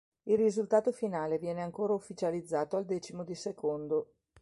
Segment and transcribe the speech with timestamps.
[0.23, 4.13] Il risultato finale viene ancora ufficializzato al decimo di secondo.